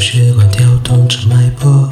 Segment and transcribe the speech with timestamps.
[0.00, 1.88] 血管跳动着脉搏，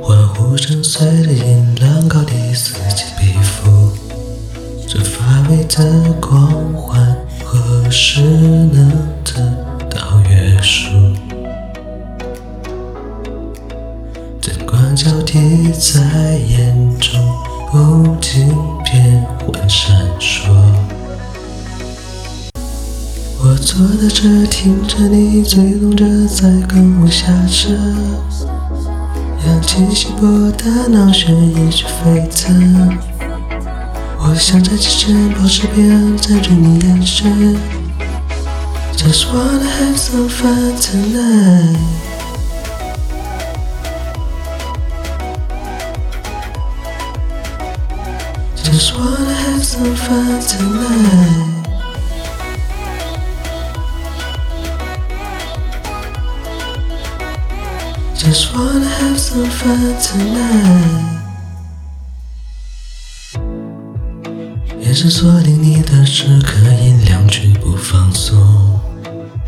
[0.00, 3.92] 欢呼声随着音浪高低此起彼伏。
[4.88, 8.90] 这乏味的狂欢何时能
[9.22, 9.34] 得
[9.90, 10.88] 到约束？
[14.40, 17.20] 灯光交替在眼中
[17.70, 18.48] 不停
[18.84, 20.63] 变换闪烁。
[23.64, 27.72] 坐在这，听着你醉动着，在跟我瞎扯。
[29.46, 32.98] 氧气稀薄，大脑血一直沸腾。
[34.18, 37.56] 我想在起身，保持平衡，占据你眼神。
[38.98, 41.78] Just wanna have some fun tonight.
[48.62, 51.63] Just wanna have some fun tonight.
[58.24, 61.12] Just wanna have some fun tonight.
[64.80, 68.80] 眼神锁定你的时刻，音量绝不放松。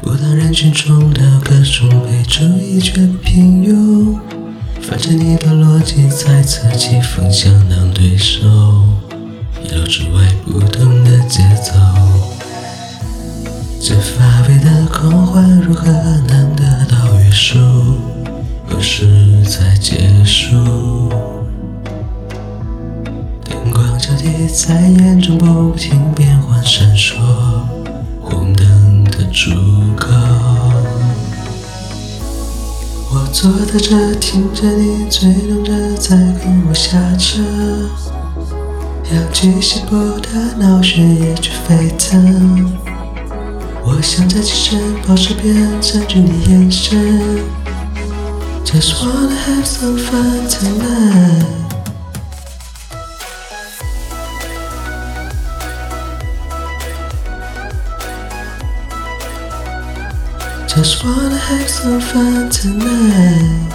[0.00, 4.16] 不当人群中的各种被注意却平庸。
[4.80, 8.46] 反正你的逻辑猜测气氛相当对手，
[9.64, 11.72] 意料之外不同的节奏。
[13.82, 15.86] 这乏味的狂欢如何
[16.28, 17.58] 能得到约束？
[18.80, 20.56] 何时才结束？
[23.44, 27.18] 灯光交替在眼中不停变换闪烁，
[28.22, 29.50] 红灯的出
[29.98, 30.08] 口。
[33.10, 37.42] 我坐在这，听着你醉动着，在跟我瞎扯。
[39.12, 42.72] 氧气稀薄，大脑血液却沸腾。
[43.84, 47.59] 我想在起身，保持平衡，占据你眼神。
[48.72, 51.44] Just wanna have some fun tonight.
[60.68, 63.70] Just wanna have some fun tonight.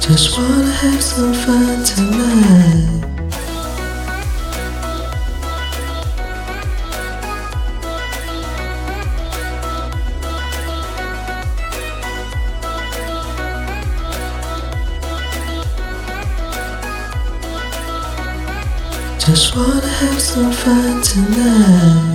[0.00, 3.11] Just wanna have some fun tonight.
[19.24, 22.11] Just wanna have some fun tonight.